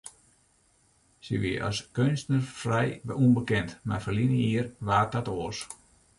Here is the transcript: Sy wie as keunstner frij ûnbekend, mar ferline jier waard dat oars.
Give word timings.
Sy 1.27 1.35
wie 1.43 1.55
as 1.67 1.77
keunstner 1.97 2.43
frij 2.61 2.89
ûnbekend, 3.23 3.69
mar 3.87 4.01
ferline 4.03 4.37
jier 4.45 4.67
waard 4.87 5.11
dat 5.15 5.31
oars. 5.37 5.59